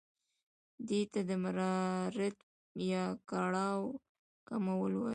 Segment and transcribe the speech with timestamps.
[0.87, 2.37] دې ته د مرارت
[2.91, 3.81] یا کړاو
[4.47, 5.09] کمول وايي.